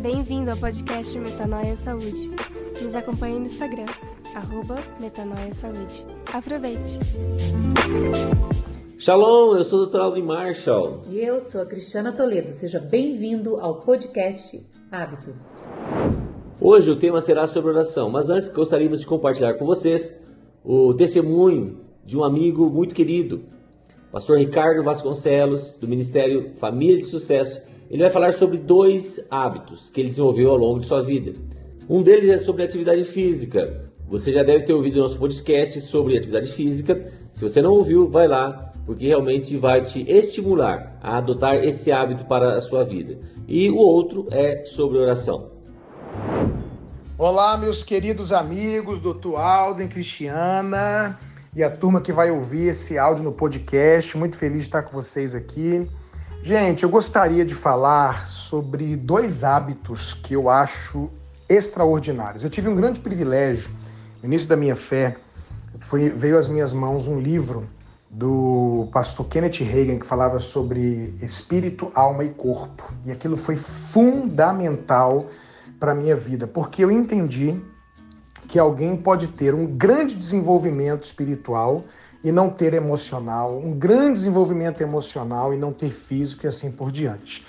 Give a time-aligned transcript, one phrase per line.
[0.00, 2.30] Bem-vindo ao podcast Metanoia Saúde.
[2.82, 3.86] Nos acompanhe no Instagram,
[4.34, 6.04] arroba Metanoia Saúde.
[6.26, 6.98] Aproveite!
[8.98, 10.00] Shalom, eu sou o Dr.
[10.00, 11.02] Alvin Marshall.
[11.10, 12.52] E eu sou a Cristiana Toledo.
[12.52, 15.36] Seja bem-vindo ao podcast Hábitos.
[16.60, 20.14] Hoje o tema será sobre oração, mas antes gostaríamos de compartilhar com vocês
[20.64, 23.42] o testemunho de um amigo muito querido,
[24.12, 27.62] pastor Ricardo Vasconcelos, do Ministério Família de Sucesso.
[27.90, 31.32] Ele vai falar sobre dois hábitos que ele desenvolveu ao longo de sua vida.
[31.88, 33.90] Um deles é sobre atividade física.
[34.06, 37.10] Você já deve ter ouvido nosso podcast sobre atividade física.
[37.32, 42.26] Se você não ouviu, vai lá, porque realmente vai te estimular a adotar esse hábito
[42.26, 43.18] para a sua vida.
[43.48, 45.50] E o outro é sobre oração.
[47.16, 51.18] Olá, meus queridos amigos, doutor Alden, Cristiana
[51.54, 54.16] e a turma que vai ouvir esse áudio no podcast.
[54.16, 55.86] Muito feliz de estar com vocês aqui.
[56.42, 61.10] Gente, eu gostaria de falar sobre dois hábitos que eu acho
[61.48, 62.42] extraordinários.
[62.42, 63.70] Eu tive um grande privilégio,
[64.22, 65.16] no início da minha fé,
[65.78, 67.68] foi, veio às minhas mãos um livro
[68.08, 72.82] do pastor Kenneth Reagan que falava sobre espírito, alma e corpo.
[73.04, 75.28] E aquilo foi fundamental
[75.78, 77.60] para a minha vida, porque eu entendi
[78.52, 81.84] que alguém pode ter um grande desenvolvimento espiritual
[82.22, 86.92] e não ter emocional, um grande desenvolvimento emocional e não ter físico e assim por
[86.92, 87.46] diante.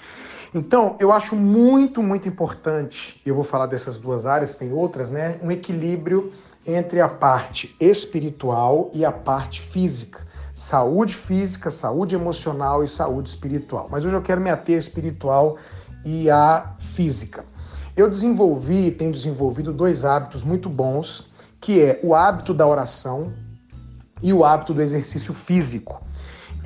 [0.55, 5.37] Então, eu acho muito, muito importante, eu vou falar dessas duas áreas, tem outras, né?
[5.43, 6.31] Um equilíbrio
[6.65, 10.21] entre a parte espiritual e a parte física.
[10.55, 13.89] Saúde física, saúde emocional e saúde espiritual.
[13.91, 15.57] Mas hoje eu quero me ater à espiritual
[16.05, 17.43] e à física.
[17.95, 21.29] Eu desenvolvi, tenho desenvolvido dois hábitos muito bons,
[21.61, 23.31] que é o hábito da oração
[24.21, 26.01] e o hábito do exercício físico.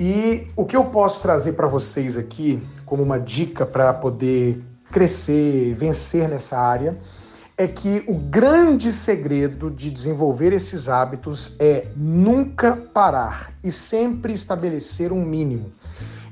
[0.00, 5.74] E o que eu posso trazer para vocês aqui, como uma dica para poder crescer,
[5.74, 6.98] vencer nessa área,
[7.58, 15.12] é que o grande segredo de desenvolver esses hábitos é nunca parar e sempre estabelecer
[15.12, 15.72] um mínimo.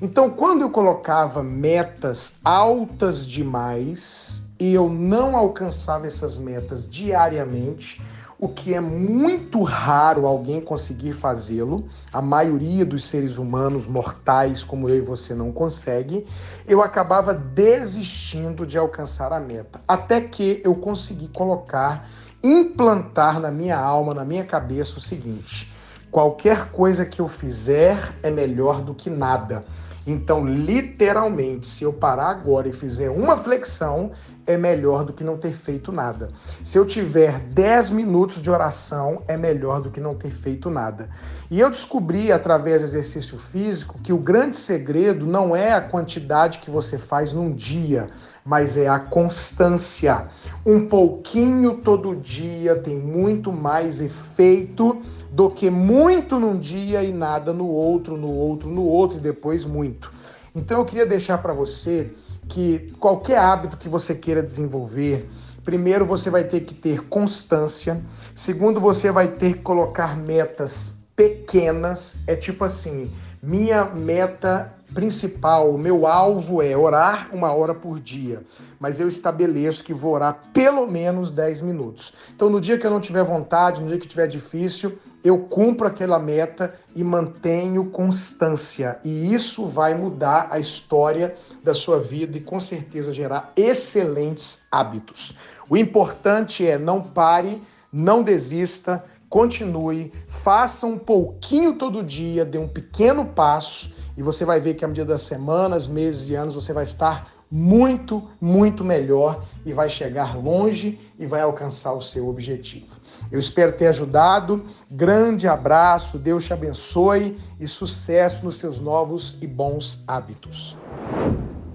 [0.01, 8.01] Então, quando eu colocava metas altas demais e eu não alcançava essas metas diariamente,
[8.39, 14.89] o que é muito raro alguém conseguir fazê-lo, a maioria dos seres humanos mortais como
[14.89, 16.27] eu e você não consegue,
[16.67, 19.81] eu acabava desistindo de alcançar a meta.
[19.89, 22.09] Até que eu consegui colocar,
[22.43, 25.73] implantar na minha alma, na minha cabeça o seguinte:
[26.11, 29.65] qualquer coisa que eu fizer é melhor do que nada.
[30.07, 34.13] Então, literalmente, se eu parar agora e fizer uma flexão,
[34.47, 36.29] é melhor do que não ter feito nada.
[36.63, 41.09] Se eu tiver 10 minutos de oração, é melhor do que não ter feito nada.
[41.51, 46.61] E eu descobri através do exercício físico que o grande segredo não é a quantidade
[46.61, 48.09] que você faz num dia,
[48.45, 50.29] mas é a constância.
[50.65, 55.03] Um pouquinho todo dia tem muito mais efeito
[55.37, 59.67] do que muito num dia e nada no outro, no outro, no outro e depois
[59.67, 60.11] muito.
[60.55, 62.11] Então eu queria deixar para você
[62.49, 65.29] que qualquer hábito que você queira desenvolver,
[65.63, 68.03] primeiro você vai ter que ter constância,
[68.35, 75.77] segundo você vai ter que colocar metas pequenas, é tipo assim, minha meta principal, o
[75.77, 78.43] meu alvo é orar uma hora por dia,
[78.81, 82.15] mas eu estabeleço que vou orar pelo menos 10 minutos.
[82.35, 85.87] Então, no dia que eu não tiver vontade, no dia que tiver difícil, eu cumpro
[85.87, 88.99] aquela meta e mantenho constância.
[89.05, 95.35] E isso vai mudar a história da sua vida e com certeza gerar excelentes hábitos.
[95.69, 97.61] O importante é não pare,
[97.93, 104.61] não desista, continue, faça um pouquinho todo dia, dê um pequeno passo e você vai
[104.61, 109.45] ver que à medida das semanas, meses e anos você vai estar muito, muito melhor
[109.65, 112.97] e vai chegar longe e vai alcançar o seu objetivo.
[113.31, 114.65] Eu espero ter ajudado.
[114.91, 120.77] Grande abraço, Deus te abençoe e sucesso nos seus novos e bons hábitos.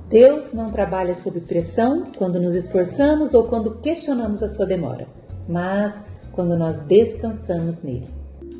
[0.09, 5.07] Deus não trabalha sob pressão quando nos esforçamos ou quando questionamos a sua demora,
[5.47, 6.03] mas
[6.33, 8.09] quando nós descansamos nele.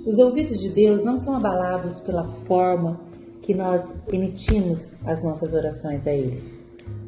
[0.06, 3.00] Os ouvidos de Deus não são abalados pela forma
[3.42, 6.61] que nós emitimos as nossas orações a Ele.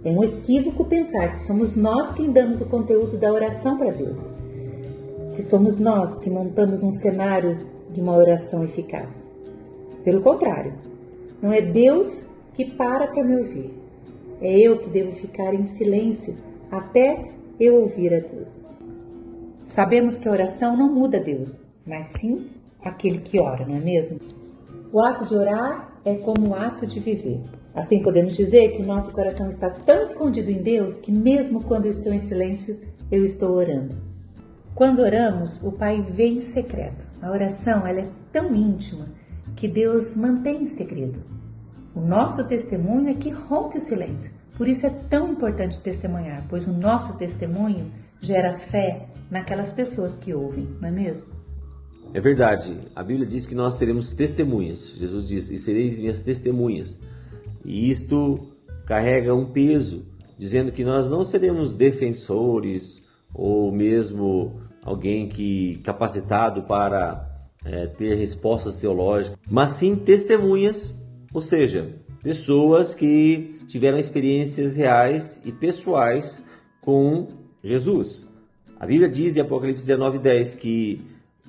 [0.06, 4.18] É um equívoco pensar que somos nós quem damos o conteúdo da oração para Deus,
[5.36, 9.26] que somos nós que montamos um cenário de uma oração eficaz.
[10.04, 10.74] Pelo contrário,
[11.42, 12.08] não é Deus
[12.54, 13.74] que para para me ouvir,
[14.42, 16.36] é eu que devo ficar em silêncio
[16.70, 18.62] até eu ouvir a Deus.
[19.64, 22.50] Sabemos que a oração não muda Deus, mas sim
[22.84, 24.20] aquele que ora, não é mesmo?
[24.92, 27.40] O ato de orar é como o ato de viver.
[27.74, 31.86] Assim podemos dizer que o nosso coração está tão escondido em Deus que mesmo quando
[31.86, 32.80] eu estou em silêncio,
[33.12, 33.96] eu estou orando.
[34.76, 37.06] Quando oramos, o Pai vê em secreto.
[37.22, 39.08] A oração ela é tão íntima
[39.56, 41.20] que Deus mantém em segredo.
[41.96, 44.34] O nosso testemunho é que rompe o silêncio.
[44.58, 50.34] Por isso é tão importante testemunhar, pois o nosso testemunho gera fé naquelas pessoas que
[50.34, 51.34] ouvem, não é mesmo?
[52.14, 52.78] É verdade.
[52.96, 54.96] A Bíblia diz que nós seremos testemunhas.
[54.98, 56.98] Jesus diz: "E sereis minhas testemunhas".
[57.66, 58.54] E isto
[58.86, 60.06] carrega um peso,
[60.38, 63.02] dizendo que nós não seremos defensores
[63.34, 70.94] ou mesmo alguém que capacitado para é, ter respostas teológicas, mas sim testemunhas,
[71.34, 76.44] ou seja, pessoas que tiveram experiências reais e pessoais
[76.82, 77.28] com
[77.64, 78.28] Jesus.
[78.80, 81.02] A Bíblia diz em Apocalipse 19:10 que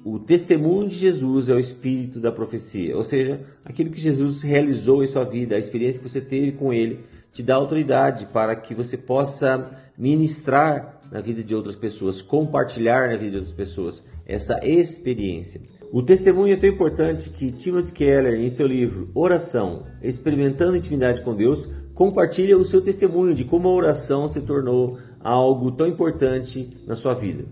[0.05, 5.03] o testemunho de Jesus é o espírito da profecia, ou seja, aquilo que Jesus realizou
[5.03, 7.01] em sua vida, a experiência que você teve com ele,
[7.33, 13.17] te dá autoridade para que você possa ministrar na vida de outras pessoas, compartilhar na
[13.17, 15.63] vida de outras pessoas essa experiência.
[15.91, 21.35] O testemunho é tão importante que Timothy Keller, em seu livro Oração, Experimentando Intimidade com
[21.35, 26.95] Deus, compartilha o seu testemunho de como a oração se tornou algo tão importante na
[26.95, 27.45] sua vida.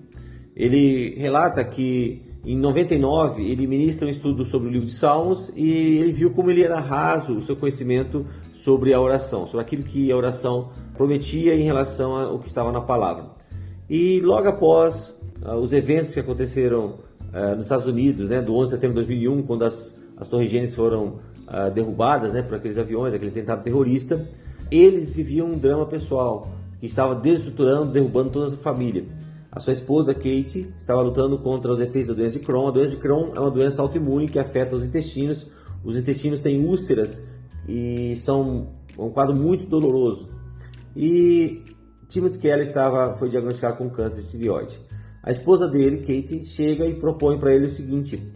[0.55, 5.71] Ele relata que em 99, ele ministra um estudo sobre o livro de Salmos e
[5.99, 10.11] ele viu como ele era raso o seu conhecimento sobre a oração, sobre aquilo que
[10.11, 13.27] a oração prometia em relação ao que estava na palavra.
[13.89, 16.97] E logo após uh, os eventos que aconteceram
[17.33, 20.50] uh, nos Estados Unidos, né, do 11 de setembro de 2001, quando as, as torres
[20.50, 24.29] gêmeas foram uh, derrubadas né, por aqueles aviões, aquele tentado terrorista,
[24.69, 26.49] eles viviam um drama pessoal
[26.81, 29.05] que estava desestruturando, derrubando toda a família.
[29.52, 32.69] A sua esposa, Kate, estava lutando contra os efeitos da doença de Crohn.
[32.69, 35.46] A doença de Crohn é uma doença autoimune que afeta os intestinos.
[35.84, 37.22] Os intestinos têm úlceras
[37.69, 38.69] e são
[38.99, 40.31] um quadro muito doloroso.
[40.96, 41.62] E
[42.08, 44.81] Timothy Kelly estava, foi diagnosticado com câncer de tireoide.
[45.22, 48.32] A esposa dele, Kate, chega e propõe para ele o seguinte: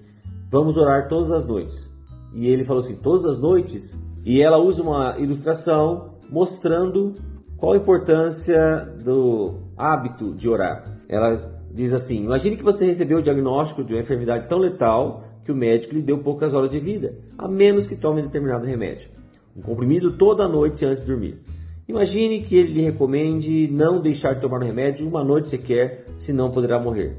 [0.50, 1.90] vamos orar todas as noites.
[2.34, 3.98] E ele falou assim: todas as noites?
[4.22, 7.14] E ela usa uma ilustração mostrando
[7.56, 11.00] qual a importância do hábito de orar.
[11.08, 15.52] Ela diz assim: Imagine que você recebeu o diagnóstico de uma enfermidade tão letal que
[15.52, 19.08] o médico lhe deu poucas horas de vida, a menos que tome determinado remédio.
[19.56, 21.40] Um comprimido toda noite antes de dormir.
[21.88, 26.50] Imagine que ele lhe recomende não deixar de tomar o remédio uma noite sequer, senão
[26.50, 27.16] poderá morrer.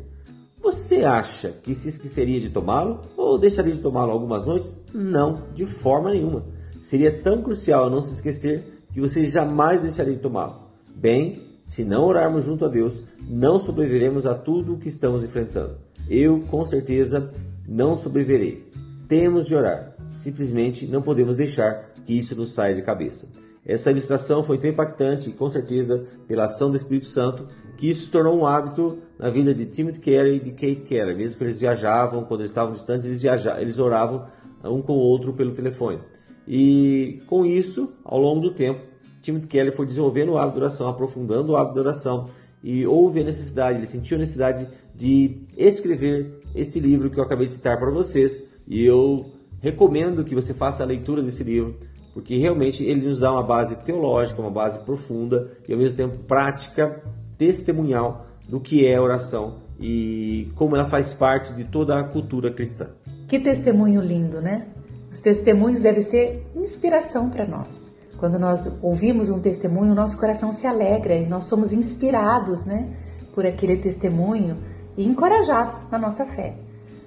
[0.61, 4.77] Você acha que se esqueceria de tomá-lo ou deixaria de tomá-lo algumas noites?
[4.93, 6.43] Não, de forma nenhuma.
[6.81, 10.55] Seria tão crucial não se esquecer que você jamais deixaria de tomá-lo.
[10.95, 12.99] Bem, se não orarmos junto a Deus,
[13.29, 15.77] não sobreviveremos a tudo o que estamos enfrentando.
[16.09, 17.29] Eu, com certeza,
[17.67, 18.65] não sobreviverei.
[19.07, 19.95] Temos de orar.
[20.15, 23.27] Simplesmente não podemos deixar que isso nos saia de cabeça.
[23.63, 27.45] Essa ilustração foi tão impactante, com certeza, pela ação do Espírito Santo,
[27.77, 31.15] que isso se tornou um hábito na vida de Timothy Keller e de Kate Keller.
[31.15, 34.25] Mesmo que eles viajavam, quando eles estavam distantes, eles, viajavam, eles oravam
[34.63, 35.99] um com o outro pelo telefone.
[36.47, 38.81] E com isso, ao longo do tempo,
[39.21, 42.23] Timothy Keller foi desenvolvendo o hábito de oração, aprofundando o hábito de oração
[42.63, 47.45] e houve a necessidade, ele sentiu a necessidade de escrever esse livro que eu acabei
[47.45, 49.17] de citar para vocês e eu
[49.59, 51.75] recomendo que você faça a leitura desse livro
[52.13, 56.17] porque realmente ele nos dá uma base teológica, uma base profunda e ao mesmo tempo
[56.23, 57.03] prática,
[57.37, 62.89] testemunhal do que é oração e como ela faz parte de toda a cultura cristã.
[63.27, 64.67] Que testemunho lindo, né?
[65.09, 67.91] Os testemunhos devem ser inspiração para nós.
[68.17, 72.93] Quando nós ouvimos um testemunho, o nosso coração se alegra e nós somos inspirados, né,
[73.33, 74.57] por aquele testemunho
[74.97, 76.55] e encorajados na nossa fé.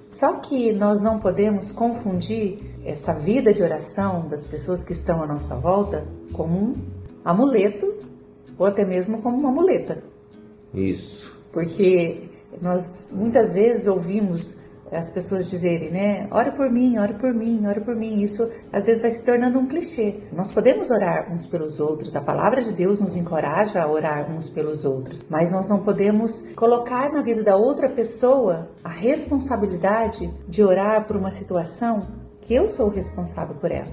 [0.09, 5.27] Só que nós não podemos confundir essa vida de oração das pessoas que estão à
[5.27, 6.75] nossa volta como um
[7.23, 7.93] amuleto
[8.57, 10.03] ou até mesmo como uma muleta.
[10.73, 11.37] Isso.
[11.51, 12.29] Porque
[12.61, 14.57] nós muitas vezes ouvimos
[14.91, 16.27] as pessoas dizerem, né?
[16.31, 18.21] Ore por mim, ore por mim, ore por mim.
[18.21, 20.15] Isso às vezes vai se tornando um clichê.
[20.33, 22.15] Nós podemos orar uns pelos outros.
[22.15, 26.43] A palavra de Deus nos encoraja a orar uns pelos outros, mas nós não podemos
[26.55, 32.07] colocar na vida da outra pessoa a responsabilidade de orar por uma situação
[32.41, 33.87] que eu sou responsável por ela.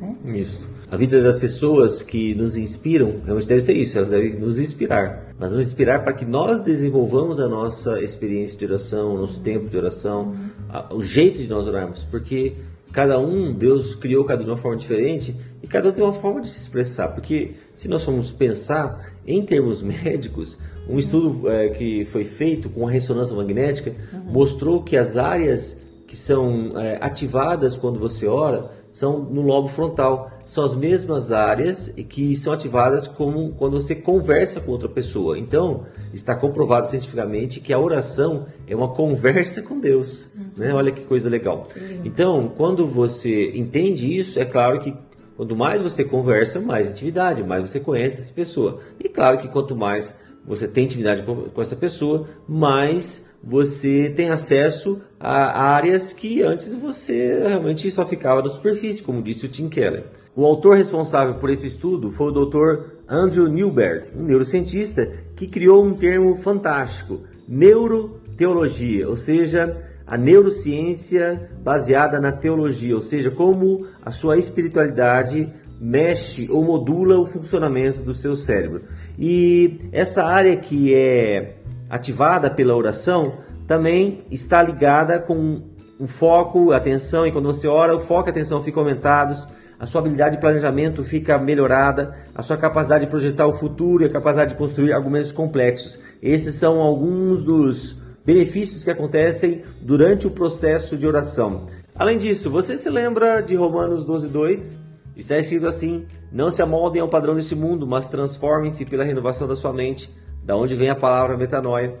[0.00, 0.16] Né?
[0.34, 0.68] Isso.
[0.90, 5.34] A vida das pessoas que nos inspiram realmente deve ser isso, elas devem nos inspirar.
[5.38, 9.68] Mas nos inspirar para que nós desenvolvamos a nossa experiência de oração, o nosso tempo
[9.68, 10.34] de oração,
[10.68, 12.04] a, o jeito de nós orarmos.
[12.04, 12.54] Porque
[12.92, 16.12] cada um, Deus criou cada um de uma forma diferente e cada um tem uma
[16.12, 17.08] forma de se expressar.
[17.08, 20.58] Porque se nós formos pensar em termos médicos,
[20.88, 24.32] um estudo é, que foi feito com a ressonância magnética uhum.
[24.32, 30.30] mostrou que as áreas que são é, ativadas quando você ora são no lobo frontal.
[30.46, 35.36] são as mesmas áreas que são ativadas como quando você conversa com outra pessoa.
[35.36, 40.30] Então, está comprovado cientificamente que a oração é uma conversa com Deus.
[40.56, 40.72] Né?
[40.72, 41.66] Olha que coisa legal.
[42.04, 44.96] Então, quando você entende isso, é claro que
[45.36, 48.78] quanto mais você conversa, mais intimidade, mais você conhece essa pessoa.
[49.00, 50.14] E claro que quanto mais
[50.46, 57.46] você tem intimidade com essa pessoa, mais você tem acesso a áreas que antes você
[57.46, 60.04] realmente só ficava na superfície, como disse o Tim Keller.
[60.34, 62.94] O autor responsável por esse estudo foi o Dr.
[63.08, 72.18] Andrew Newberg, um neurocientista que criou um termo fantástico, neuroteologia, ou seja, a neurociência baseada
[72.18, 78.34] na teologia, ou seja, como a sua espiritualidade mexe ou modula o funcionamento do seu
[78.34, 78.82] cérebro.
[79.18, 81.56] E essa área que é
[81.94, 83.34] ativada pela oração
[83.68, 85.62] também está ligada com
[85.98, 89.46] um foco, atenção, e quando você ora, o foco e a atenção ficam aumentados,
[89.78, 94.06] a sua habilidade de planejamento fica melhorada, a sua capacidade de projetar o futuro e
[94.06, 96.00] a capacidade de construir argumentos complexos.
[96.20, 97.96] Esses são alguns dos
[98.26, 101.66] benefícios que acontecem durante o processo de oração.
[101.94, 104.76] Além disso, você se lembra de Romanos 12:2?
[105.16, 109.54] Está escrito assim: Não se amoldem ao padrão deste mundo, mas transformem-se pela renovação da
[109.54, 110.12] sua mente,
[110.44, 111.94] da onde vem a palavra metanoia,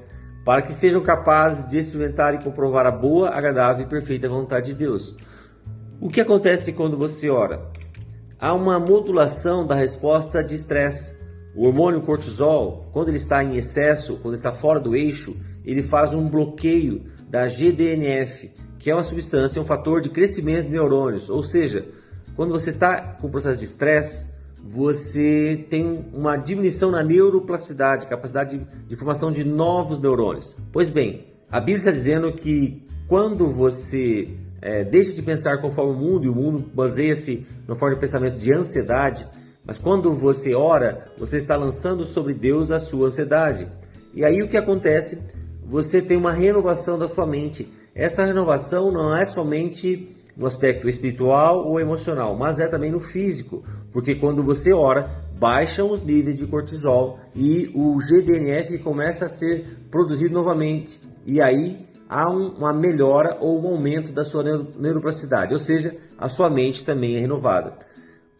[0.44, 4.74] para que sejam capazes de experimentar e comprovar a boa, agradável e perfeita vontade de
[4.74, 5.16] Deus.
[6.00, 7.70] O que acontece quando você ora?
[8.38, 11.14] Há uma modulação da resposta de estresse.
[11.56, 15.34] O hormônio cortisol, quando ele está em excesso, quando está fora do eixo,
[15.64, 20.72] ele faz um bloqueio da GDNF, que é uma substância, um fator de crescimento de
[20.72, 21.86] neurônios, ou seja,
[22.36, 24.26] quando você está com o processo de estresse,
[24.66, 30.56] você tem uma diminuição na neuroplasticidade, capacidade de, de formação de novos neurônios.
[30.72, 34.30] Pois bem, a Bíblia está dizendo que quando você
[34.62, 38.38] é, deixa de pensar conforme o mundo, e o mundo baseia-se na forma de pensamento
[38.38, 39.28] de ansiedade,
[39.66, 43.68] mas quando você ora, você está lançando sobre Deus a sua ansiedade.
[44.14, 45.18] E aí o que acontece?
[45.66, 47.70] Você tem uma renovação da sua mente.
[47.94, 53.62] Essa renovação não é somente no aspecto espiritual ou emocional, mas é também no físico,
[53.94, 55.08] porque quando você ora,
[55.38, 61.00] baixam os níveis de cortisol e o GDNF começa a ser produzido novamente.
[61.24, 66.28] E aí há um, uma melhora ou um aumento da sua neuroplasticidade, ou seja, a
[66.28, 67.78] sua mente também é renovada.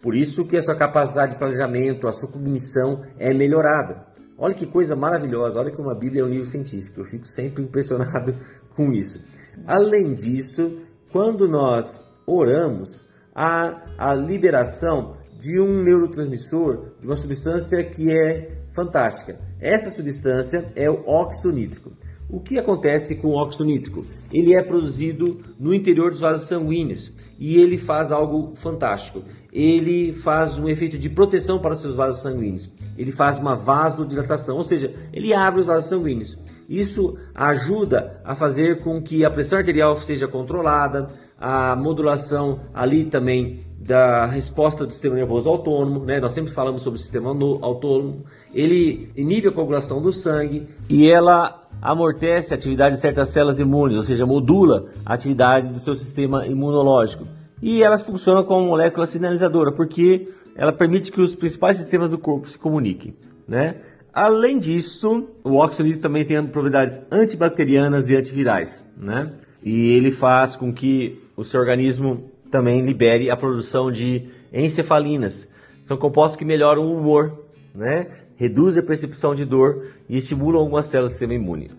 [0.02, 4.08] Por isso que a sua capacidade de planejamento, a sua cognição é melhorada.
[4.36, 7.62] Olha que coisa maravilhosa, olha como a Bíblia é um livro científico, eu fico sempre
[7.62, 8.34] impressionado
[8.74, 9.24] com isso.
[9.64, 10.80] Além disso,
[11.12, 19.38] quando nós oramos, há a liberação de um neurotransmissor, de uma substância que é fantástica.
[19.60, 21.92] Essa substância é o óxido nítrico.
[22.28, 24.04] O que acontece com o óxido nítrico?
[24.32, 29.22] Ele é produzido no interior dos vasos sanguíneos e ele faz algo fantástico.
[29.52, 32.68] Ele faz um efeito de proteção para os seus vasos sanguíneos.
[32.96, 36.36] Ele faz uma vasodilatação, ou seja, ele abre os vasos sanguíneos.
[36.68, 43.64] Isso ajuda a fazer com que a pressão arterial seja controlada, a modulação ali também
[43.86, 46.18] da resposta do sistema nervoso autônomo, né?
[46.18, 48.24] Nós sempre falamos sobre o sistema autônomo.
[48.54, 53.96] Ele inibe a coagulação do sangue e ela amortece a atividade de certas células imunes,
[53.96, 57.26] ou seja, modula a atividade do seu sistema imunológico.
[57.60, 62.48] E ela funciona como molécula sinalizadora, porque ela permite que os principais sistemas do corpo
[62.48, 63.14] se comuniquem,
[63.46, 63.76] né?
[64.14, 69.32] Além disso, o óxido também tem propriedades antibacterianas e antivirais, né?
[69.62, 75.48] E ele faz com que o seu organismo também libere a produção de encefalinas.
[75.82, 78.06] São compostos que melhoram o humor, né?
[78.36, 81.72] Reduzem a percepção de dor e estimulam algumas células do sistema imune.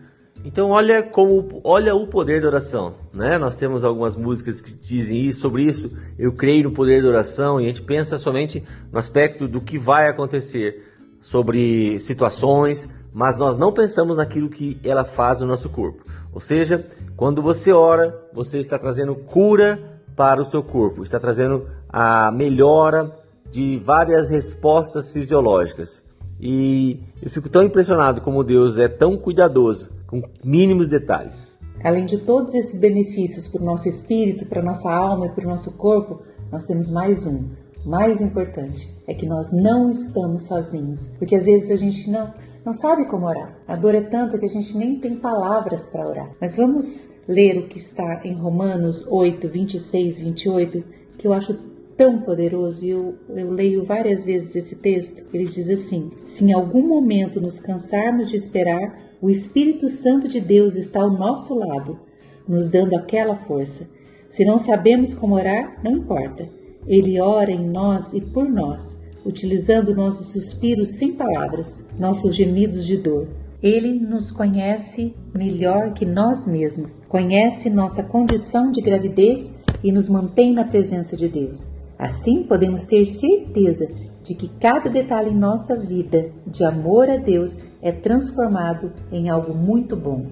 [0.43, 3.37] Então olha como olha o poder da oração, né?
[3.37, 5.89] Nós temos algumas músicas que dizem isso, sobre isso.
[6.19, 9.77] Eu creio no poder da oração e a gente pensa somente no aspecto do que
[9.77, 10.91] vai acontecer
[11.21, 16.03] sobre situações, mas nós não pensamos naquilo que ela faz no nosso corpo.
[16.33, 21.67] Ou seja, quando você ora, você está trazendo cura para o seu corpo, está trazendo
[21.89, 23.15] a melhora
[23.51, 26.01] de várias respostas fisiológicas.
[26.39, 31.59] E eu fico tão impressionado como Deus é tão cuidadoso com mínimos detalhes.
[31.83, 35.45] Além de todos esses benefícios para o nosso espírito, para a nossa alma e para
[35.45, 37.49] o nosso corpo, nós temos mais um,
[37.85, 42.33] mais importante é que nós não estamos sozinhos, porque às vezes a gente não
[42.65, 43.55] não sabe como orar.
[43.67, 46.31] A dor é tanta que a gente nem tem palavras para orar.
[46.41, 50.83] Mas vamos ler o que está em Romanos 8, 26, 28,
[51.17, 51.53] que eu acho
[51.95, 55.23] tão poderoso e eu, eu leio várias vezes esse texto.
[55.33, 60.39] Ele diz assim: Se em algum momento nos cansarmos de esperar, o Espírito Santo de
[60.41, 61.99] Deus está ao nosso lado,
[62.47, 63.87] nos dando aquela força.
[64.29, 66.49] Se não sabemos como orar, não importa
[66.85, 72.97] Ele ora em nós e por nós, utilizando nossos suspiros sem palavras, nossos gemidos de
[72.97, 73.27] dor.
[73.61, 79.51] Ele nos conhece melhor que nós mesmos, conhece nossa condição de gravidez
[79.83, 81.65] e nos mantém na presença de Deus.
[81.97, 83.87] Assim, podemos ter certeza
[84.21, 89.53] de que cada detalhe em nossa vida de amor a Deus é transformado em algo
[89.53, 90.25] muito bom.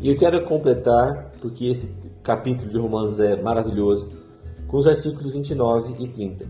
[0.00, 1.90] E eu quero completar, porque esse
[2.22, 4.08] capítulo de Romanos é maravilhoso,
[4.66, 6.46] com os versículos 29 e 30.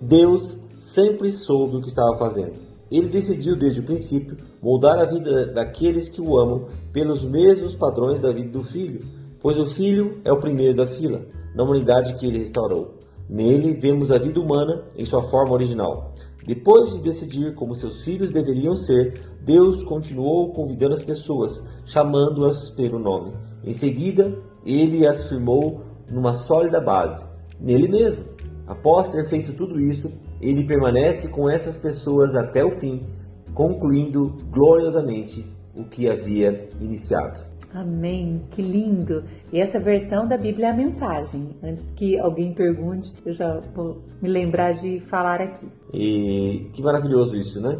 [0.00, 2.52] Deus sempre soube o que estava fazendo.
[2.90, 8.18] Ele decidiu desde o princípio moldar a vida daqueles que o amam pelos mesmos padrões
[8.20, 9.00] da vida do filho,
[9.40, 12.94] pois o filho é o primeiro da fila, na humanidade que ele restaurou.
[13.28, 16.14] Nele vemos a vida humana em sua forma original.
[16.46, 22.98] Depois de decidir como seus filhos deveriam ser, Deus continuou convidando as pessoas, chamando-as pelo
[22.98, 23.34] nome.
[23.62, 27.22] Em seguida, ele as firmou numa sólida base,
[27.60, 28.24] nele mesmo.
[28.66, 33.06] Após ter feito tudo isso, ele permanece com essas pessoas até o fim,
[33.54, 37.40] concluindo gloriosamente o que havia iniciado.
[37.72, 39.24] Amém, que lindo!
[39.52, 41.50] E essa versão da Bíblia é a mensagem.
[41.62, 45.66] Antes que alguém pergunte, eu já vou me lembrar de falar aqui.
[45.92, 47.78] E que maravilhoso isso, né?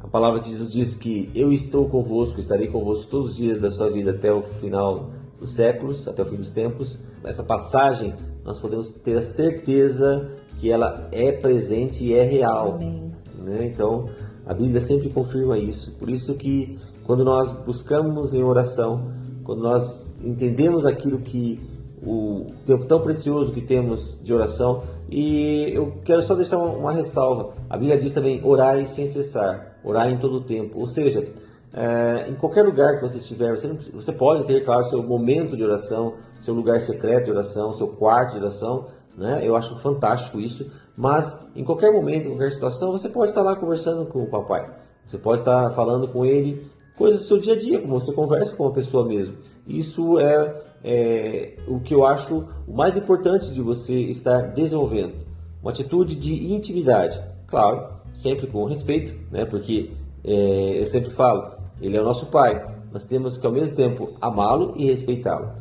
[0.00, 3.70] A palavra de Jesus diz que eu estou convosco, estarei convosco todos os dias da
[3.70, 7.00] sua vida até o final dos séculos, até o fim dos tempos.
[7.24, 12.78] Essa passagem nós podemos ter a certeza que ela é presente e é real.
[12.78, 13.66] Né?
[13.66, 14.08] Então
[14.46, 15.92] a Bíblia sempre confirma isso.
[15.92, 19.12] Por isso que quando nós buscamos em oração
[19.44, 21.60] quando nós entendemos aquilo que
[22.04, 24.82] o tempo tão precioso que temos de oração.
[25.08, 27.52] E eu quero só deixar uma, uma ressalva.
[27.68, 30.78] A Bíblia diz também orai sem cessar, orai em todo o tempo.
[30.78, 31.28] Ou seja,
[31.72, 35.56] é, em qualquer lugar que você estiver, você, não, você pode ter, claro, seu momento
[35.56, 38.86] de oração, seu lugar secreto de oração, seu quarto de oração.
[39.16, 39.40] Né?
[39.42, 40.70] Eu acho fantástico isso.
[40.96, 44.70] Mas em qualquer momento, em qualquer situação, você pode estar lá conversando com o papai.
[45.06, 48.54] Você pode estar falando com ele coisas do seu dia a dia, como você conversa
[48.54, 49.36] com uma pessoa mesmo.
[49.66, 55.14] Isso é, é o que eu acho o mais importante de você estar desenvolvendo.
[55.60, 57.20] Uma atitude de intimidade.
[57.46, 59.44] Claro, sempre com respeito, né?
[59.44, 59.90] porque
[60.24, 62.66] é, eu sempre falo, ele é o nosso pai.
[62.92, 65.52] Nós temos que ao mesmo tempo amá-lo e respeitá-lo.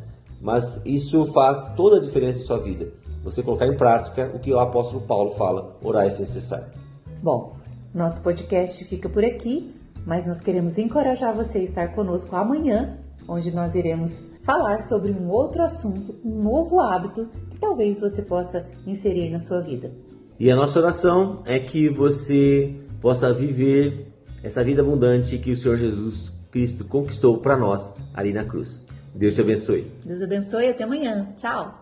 [0.42, 2.92] Mas isso faz toda a diferença em sua vida.
[3.24, 6.70] Você colocar em prática o que o apóstolo Paulo fala, orar é sem cessar.
[7.22, 7.56] Bom,
[7.94, 9.74] nosso podcast fica por aqui
[10.06, 15.30] mas nós queremos encorajar você a estar conosco amanhã, onde nós iremos falar sobre um
[15.30, 19.92] outro assunto, um novo hábito que talvez você possa inserir na sua vida.
[20.40, 24.08] E a nossa oração é que você possa viver
[24.44, 28.84] essa vida abundante que o Senhor Jesus Cristo conquistou para nós ali na cruz.
[29.14, 29.92] Deus te abençoe.
[30.04, 31.28] Deus abençoe, até amanhã.
[31.38, 31.81] Tchau.